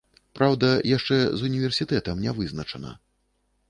Праўда, 0.37 0.69
яшчэ 0.97 1.19
з 1.43 1.53
універсітэтам 1.53 2.27
не 2.29 2.37
вызначана. 2.43 2.99